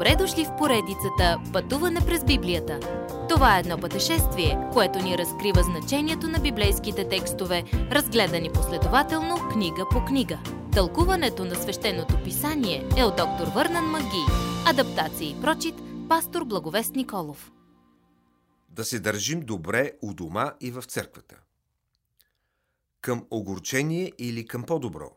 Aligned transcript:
Добре 0.00 0.16
дошли 0.16 0.44
в 0.44 0.56
поредицата 0.58 1.42
Пътуване 1.52 2.00
през 2.06 2.24
Библията. 2.24 2.80
Това 3.28 3.56
е 3.56 3.60
едно 3.60 3.78
пътешествие, 3.78 4.58
което 4.72 4.98
ни 4.98 5.18
разкрива 5.18 5.62
значението 5.62 6.28
на 6.28 6.38
библейските 6.38 7.08
текстове, 7.08 7.64
разгледани 7.72 8.52
последователно 8.52 9.36
книга 9.52 9.86
по 9.90 10.04
книга. 10.04 10.38
Тълкуването 10.72 11.44
на 11.44 11.54
свещеното 11.54 12.22
писание 12.24 12.88
е 12.98 13.04
от 13.04 13.16
доктор 13.16 13.46
Върнан 13.54 13.84
Маги. 13.84 14.24
Адаптация 14.66 15.30
и 15.30 15.40
прочит, 15.40 15.74
пастор 16.08 16.44
Благовест 16.44 16.94
Николов. 16.94 17.52
Да 18.68 18.84
се 18.84 19.00
държим 19.00 19.40
добре 19.40 19.92
у 20.02 20.14
дома 20.14 20.52
и 20.60 20.70
в 20.70 20.82
църквата. 20.82 21.36
Към 23.00 23.26
огорчение 23.30 24.12
или 24.18 24.46
към 24.46 24.62
по-добро. 24.62 25.10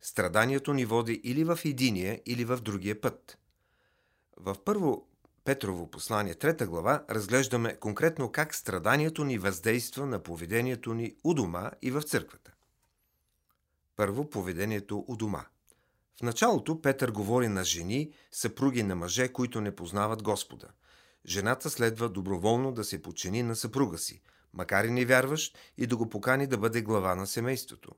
Страданието 0.00 0.74
ни 0.74 0.84
води 0.84 1.20
или 1.24 1.44
в 1.44 1.58
единия, 1.64 2.20
или 2.26 2.44
в 2.44 2.56
другия 2.56 3.00
път. 3.00 3.38
В 4.36 4.56
първо 4.64 5.06
Петрово 5.44 5.90
послание, 5.90 6.34
трета 6.34 6.66
глава, 6.66 7.04
разглеждаме 7.10 7.76
конкретно 7.76 8.32
как 8.32 8.54
страданието 8.54 9.24
ни 9.24 9.38
въздейства 9.38 10.06
на 10.06 10.18
поведението 10.18 10.94
ни 10.94 11.16
у 11.24 11.34
дома 11.34 11.70
и 11.82 11.90
в 11.90 12.02
църквата. 12.02 12.52
Първо, 13.96 14.30
поведението 14.30 15.04
у 15.08 15.16
дома. 15.16 15.44
В 16.18 16.22
началото 16.22 16.82
Петър 16.82 17.10
говори 17.10 17.48
на 17.48 17.64
жени, 17.64 18.12
съпруги 18.32 18.82
на 18.82 18.96
мъже, 18.96 19.28
които 19.28 19.60
не 19.60 19.76
познават 19.76 20.22
Господа. 20.22 20.68
Жената 21.26 21.70
следва 21.70 22.08
доброволно 22.08 22.72
да 22.72 22.84
се 22.84 23.02
подчини 23.02 23.42
на 23.42 23.56
съпруга 23.56 23.98
си, 23.98 24.22
макар 24.54 24.84
и 24.84 24.90
невярващ, 24.90 25.58
и 25.78 25.86
да 25.86 25.96
го 25.96 26.08
покани 26.08 26.46
да 26.46 26.58
бъде 26.58 26.82
глава 26.82 27.14
на 27.14 27.26
семейството. 27.26 27.92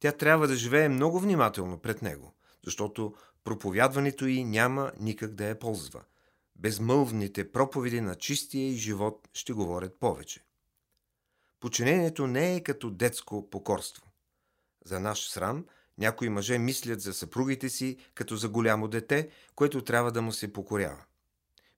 Тя 0.00 0.12
трябва 0.12 0.48
да 0.48 0.56
живее 0.56 0.88
много 0.88 1.20
внимателно 1.20 1.78
пред 1.78 2.02
него, 2.02 2.35
защото 2.66 3.14
проповядването 3.44 4.26
й 4.26 4.44
няма 4.44 4.92
никак 5.00 5.34
да 5.34 5.46
я 5.46 5.58
ползва. 5.58 6.02
Безмълвните 6.56 7.52
проповеди 7.52 8.00
на 8.00 8.14
чистия 8.14 8.68
и 8.68 8.76
живот 8.76 9.28
ще 9.32 9.52
говорят 9.52 10.00
повече. 10.00 10.44
Починението 11.60 12.26
не 12.26 12.56
е 12.56 12.62
като 12.62 12.90
детско 12.90 13.50
покорство. 13.50 14.06
За 14.84 15.00
наш 15.00 15.28
срам, 15.28 15.66
някои 15.98 16.28
мъже 16.28 16.58
мислят 16.58 17.00
за 17.00 17.14
съпругите 17.14 17.68
си 17.68 17.96
като 18.14 18.36
за 18.36 18.48
голямо 18.48 18.88
дете, 18.88 19.30
което 19.54 19.84
трябва 19.84 20.12
да 20.12 20.22
му 20.22 20.32
се 20.32 20.52
покорява. 20.52 21.04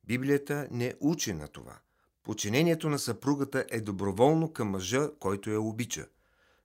Библията 0.05 0.69
не 0.71 0.95
учи 1.01 1.33
на 1.33 1.49
това. 1.49 1.79
Починението 2.23 2.89
на 2.89 2.99
съпругата 2.99 3.65
е 3.71 3.81
доброволно 3.81 4.53
към 4.53 4.69
мъжа, 4.69 5.11
който 5.19 5.51
я 5.51 5.61
обича. 5.61 6.07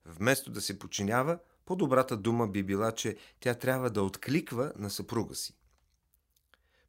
Вместо 0.05 0.51
да 0.51 0.61
се 0.61 0.79
починява, 0.79 1.39
по-добрата 1.65 2.17
дума 2.17 2.47
би 2.47 2.63
била, 2.63 2.91
че 2.91 3.17
тя 3.39 3.53
трябва 3.53 3.89
да 3.89 4.03
откликва 4.03 4.73
на 4.75 4.89
съпруга 4.89 5.35
си. 5.35 5.53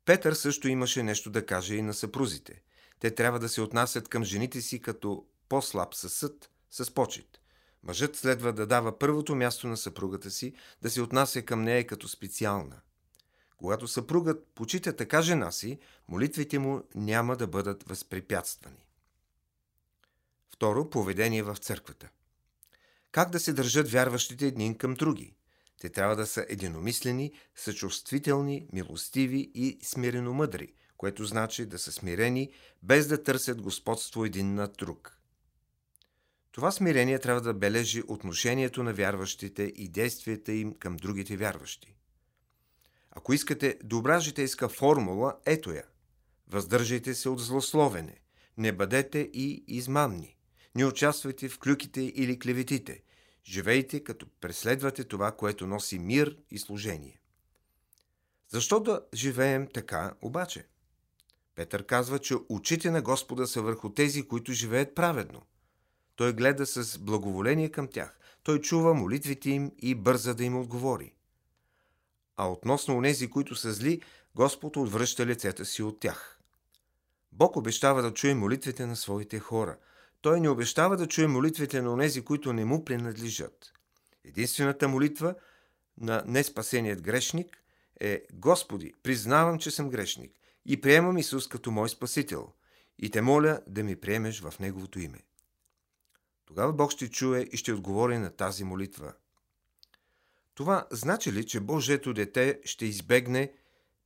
Петър 0.04 0.32
също 0.32 0.68
имаше 0.68 1.02
нещо 1.02 1.30
да 1.30 1.46
каже 1.46 1.74
и 1.74 1.82
на 1.82 1.94
съпрузите. 1.94 2.62
Те 3.00 3.14
трябва 3.14 3.38
да 3.38 3.48
се 3.48 3.60
отнасят 3.60 4.08
към 4.08 4.24
жените 4.24 4.60
си 4.60 4.82
като 4.82 5.26
по-слаб 5.48 5.94
със 5.94 6.14
съд, 6.14 6.50
с 6.70 6.94
почет. 6.94 7.40
Мъжът 7.82 8.16
следва 8.16 8.52
да 8.52 8.66
дава 8.66 8.98
първото 8.98 9.34
място 9.34 9.66
на 9.66 9.76
съпругата 9.76 10.30
си, 10.30 10.54
да 10.82 10.90
се 10.90 11.02
отнася 11.02 11.42
към 11.42 11.62
нея 11.62 11.86
като 11.86 12.08
специална. 12.08 12.80
Когато 13.56 13.88
съпругът 13.88 14.46
почита 14.54 14.96
така 14.96 15.22
жена 15.22 15.50
си, 15.52 15.78
молитвите 16.08 16.58
му 16.58 16.82
няма 16.94 17.36
да 17.36 17.46
бъдат 17.46 17.82
възпрепятствани. 17.82 18.86
Второ, 20.54 20.90
поведение 20.90 21.42
в 21.42 21.56
църквата. 21.56 22.08
Как 23.14 23.30
да 23.30 23.40
се 23.40 23.52
държат 23.52 23.90
вярващите 23.90 24.46
един 24.46 24.74
към 24.74 24.94
други? 24.94 25.34
Те 25.80 25.88
трябва 25.88 26.16
да 26.16 26.26
са 26.26 26.46
единомислени, 26.48 27.32
съчувствителни, 27.56 28.66
милостиви 28.72 29.50
и 29.54 29.78
смирено 29.82 30.34
мъдри, 30.34 30.72
което 30.96 31.24
значи 31.24 31.66
да 31.66 31.78
са 31.78 31.92
смирени, 31.92 32.50
без 32.82 33.06
да 33.06 33.22
търсят 33.22 33.62
господство 33.62 34.24
един 34.24 34.54
над 34.54 34.74
друг. 34.78 35.18
Това 36.52 36.70
смирение 36.70 37.18
трябва 37.18 37.40
да 37.40 37.54
бележи 37.54 38.02
отношението 38.08 38.82
на 38.82 38.92
вярващите 38.92 39.62
и 39.62 39.88
действията 39.88 40.52
им 40.52 40.74
към 40.74 40.96
другите 40.96 41.36
вярващи. 41.36 41.94
Ако 43.10 43.32
искате 43.32 43.78
добра 43.84 44.20
житейска 44.20 44.68
формула, 44.68 45.36
ето 45.46 45.72
я. 45.72 45.84
Въздържайте 46.48 47.14
се 47.14 47.28
от 47.28 47.40
злословене. 47.40 48.20
Не 48.56 48.72
бъдете 48.72 49.18
и 49.18 49.64
измамни. 49.68 50.36
Не 50.76 50.84
участвайте 50.84 51.48
в 51.48 51.58
клюките 51.58 52.00
или 52.00 52.38
клеветите. 52.38 53.02
Живейте 53.44 54.04
като 54.04 54.26
преследвате 54.40 55.04
това, 55.04 55.32
което 55.32 55.66
носи 55.66 55.98
мир 55.98 56.36
и 56.50 56.58
служение. 56.58 57.20
Защо 58.48 58.80
да 58.80 59.00
живеем 59.14 59.68
така 59.74 60.14
обаче? 60.22 60.66
Петър 61.54 61.86
казва, 61.86 62.18
че 62.18 62.34
очите 62.48 62.90
на 62.90 63.02
Господа 63.02 63.46
са 63.46 63.62
върху 63.62 63.90
тези, 63.90 64.28
които 64.28 64.52
живеят 64.52 64.94
праведно. 64.94 65.42
Той 66.16 66.32
гледа 66.32 66.66
с 66.66 66.98
благоволение 66.98 67.68
към 67.68 67.88
тях. 67.88 68.18
Той 68.42 68.60
чува 68.60 68.94
молитвите 68.94 69.50
им 69.50 69.72
и 69.78 69.94
бърза 69.94 70.34
да 70.34 70.44
им 70.44 70.56
отговори. 70.56 71.14
А 72.36 72.50
относно 72.50 72.96
онези, 72.96 73.30
които 73.30 73.56
са 73.56 73.72
зли, 73.72 74.02
Господ 74.34 74.76
отвръща 74.76 75.26
лицето 75.26 75.64
си 75.64 75.82
от 75.82 76.00
тях. 76.00 76.40
Бог 77.32 77.56
обещава 77.56 78.02
да 78.02 78.14
чуе 78.14 78.34
молитвите 78.34 78.86
на 78.86 78.96
своите 78.96 79.38
хора– 79.38 79.76
той 80.24 80.40
не 80.40 80.48
обещава 80.48 80.96
да 80.96 81.06
чуе 81.06 81.26
молитвите 81.26 81.82
на 81.82 81.92
онези, 81.92 82.24
които 82.24 82.52
не 82.52 82.64
му 82.64 82.84
принадлежат. 82.84 83.72
Единствената 84.24 84.88
молитва 84.88 85.34
на 85.98 86.22
неспасеният 86.26 87.02
грешник 87.02 87.62
е 88.00 88.26
Господи, 88.32 88.94
признавам, 89.02 89.58
че 89.58 89.70
съм 89.70 89.90
грешник 89.90 90.32
и 90.66 90.80
приемам 90.80 91.18
Исус 91.18 91.48
като 91.48 91.70
мой 91.70 91.88
Спасител 91.88 92.52
и 92.98 93.10
те 93.10 93.22
моля 93.22 93.60
да 93.66 93.84
ми 93.84 93.96
приемеш 93.96 94.40
в 94.40 94.54
Неговото 94.60 95.00
име. 95.00 95.18
Тогава 96.46 96.72
Бог 96.72 96.90
ще 96.90 97.10
чуе 97.10 97.40
и 97.52 97.56
ще 97.56 97.72
отговори 97.72 98.18
на 98.18 98.30
тази 98.30 98.64
молитва. 98.64 99.12
Това 100.54 100.86
значи 100.90 101.32
ли, 101.32 101.46
че 101.46 101.60
Божието 101.60 102.14
дете 102.14 102.60
ще 102.64 102.86
избегне 102.86 103.52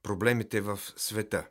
проблемите 0.03 0.61
в 0.61 0.79
света? 0.97 1.49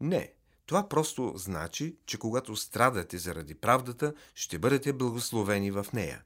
Не, 0.00 0.32
това 0.68 0.88
просто 0.88 1.32
значи, 1.36 1.96
че 2.06 2.18
когато 2.18 2.56
страдате 2.56 3.18
заради 3.18 3.54
правдата, 3.54 4.14
ще 4.34 4.58
бъдете 4.58 4.92
благословени 4.92 5.70
в 5.70 5.86
нея. 5.92 6.22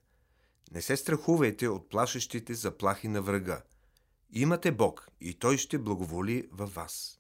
Не 0.73 0.83
се 0.83 0.97
страхувайте 0.97 1.69
от 1.69 1.89
плашещите 1.89 2.55
заплахи 2.55 3.09
на 3.09 3.23
врага. 3.23 3.63
Имате 4.33 4.73
Бог 4.73 5.09
и 5.21 5.35
Той 5.35 5.59
ще 5.59 5.79
благоволи 5.79 6.49
във 6.53 6.75
вас. 6.75 7.19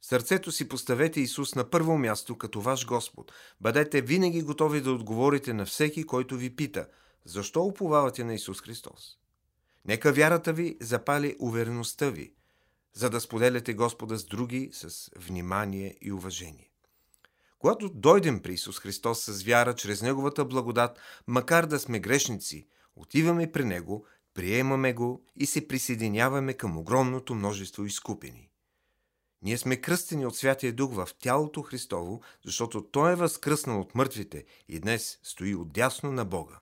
В 0.00 0.06
сърцето 0.06 0.52
си 0.52 0.68
поставете 0.68 1.20
Исус 1.20 1.54
на 1.54 1.70
първо 1.70 1.98
място 1.98 2.38
като 2.38 2.60
ваш 2.60 2.86
Господ. 2.86 3.32
Бъдете 3.60 4.00
винаги 4.00 4.42
готови 4.42 4.80
да 4.80 4.92
отговорите 4.92 5.52
на 5.52 5.66
всеки, 5.66 6.04
който 6.04 6.36
ви 6.36 6.56
пита, 6.56 6.88
защо 7.24 7.62
уповавате 7.62 8.24
на 8.24 8.34
Исус 8.34 8.60
Христос. 8.60 9.18
Нека 9.84 10.12
вярата 10.12 10.52
ви 10.52 10.76
запали 10.80 11.36
увереността 11.38 12.10
ви– 12.10 12.34
за 12.94 13.10
да 13.10 13.20
споделяте 13.20 13.74
Господа 13.74 14.18
с 14.18 14.24
други 14.24 14.70
с 14.72 15.10
внимание 15.16 15.98
и 16.00 16.12
уважение. 16.12 16.70
Когато 17.58 17.88
дойдем 17.88 18.42
при 18.42 18.52
Исус 18.52 18.78
Христос 18.78 19.24
с 19.24 19.42
вяра 19.42 19.74
чрез 19.74 20.02
Неговата 20.02 20.44
благодат, 20.44 20.98
макар 21.26 21.66
да 21.66 21.78
сме 21.78 22.00
грешници, 22.00 22.68
отиваме 22.96 23.52
при 23.52 23.64
Него, 23.64 24.06
приемаме 24.34 24.92
Го 24.92 25.24
и 25.36 25.46
се 25.46 25.68
присъединяваме 25.68 26.54
към 26.54 26.78
огромното 26.78 27.34
множество 27.34 27.84
изкупени. 27.84 28.50
Ние 29.42 29.58
сме 29.58 29.76
кръстени 29.76 30.26
от 30.26 30.36
Святия 30.36 30.72
Дух 30.72 30.94
в 30.94 31.08
тялото 31.18 31.62
Христово, 31.62 32.22
защото 32.44 32.84
Той 32.90 33.12
е 33.12 33.16
възкръснал 33.16 33.80
от 33.80 33.94
мъртвите 33.94 34.44
и 34.68 34.80
днес 34.80 35.18
стои 35.22 35.54
отдясно 35.54 36.12
на 36.12 36.24
Бога. 36.24 36.58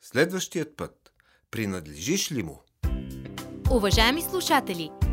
Следващият 0.00 0.76
път 0.76 1.12
принадлежиш 1.50 2.32
ли 2.32 2.42
Му? 2.42 2.62
Уважаеми 3.70 4.22
слушатели! 4.22 5.09